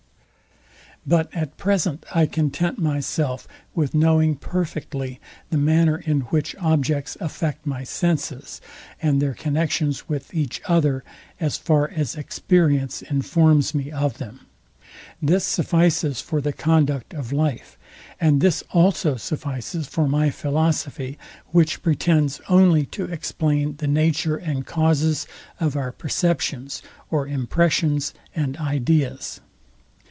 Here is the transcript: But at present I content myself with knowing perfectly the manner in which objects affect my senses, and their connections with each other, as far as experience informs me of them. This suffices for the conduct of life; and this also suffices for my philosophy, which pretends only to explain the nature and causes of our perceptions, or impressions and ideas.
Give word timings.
But 1.03 1.33
at 1.35 1.57
present 1.57 2.05
I 2.13 2.27
content 2.27 2.77
myself 2.77 3.47
with 3.73 3.95
knowing 3.95 4.35
perfectly 4.35 5.19
the 5.49 5.57
manner 5.57 5.97
in 5.97 6.21
which 6.29 6.55
objects 6.59 7.17
affect 7.19 7.65
my 7.65 7.83
senses, 7.83 8.61
and 9.01 9.19
their 9.19 9.33
connections 9.33 10.07
with 10.07 10.31
each 10.31 10.61
other, 10.67 11.03
as 11.39 11.57
far 11.57 11.89
as 11.89 12.15
experience 12.15 13.01
informs 13.01 13.73
me 13.73 13.89
of 13.91 14.19
them. 14.19 14.41
This 15.19 15.43
suffices 15.43 16.21
for 16.21 16.39
the 16.39 16.53
conduct 16.53 17.15
of 17.15 17.33
life; 17.33 17.79
and 18.19 18.39
this 18.39 18.63
also 18.71 19.15
suffices 19.15 19.87
for 19.87 20.07
my 20.07 20.29
philosophy, 20.29 21.17
which 21.47 21.81
pretends 21.81 22.39
only 22.47 22.85
to 22.85 23.05
explain 23.05 23.77
the 23.77 23.87
nature 23.87 24.37
and 24.37 24.67
causes 24.67 25.25
of 25.59 25.75
our 25.75 25.91
perceptions, 25.91 26.83
or 27.09 27.27
impressions 27.27 28.13
and 28.35 28.55
ideas. 28.57 29.41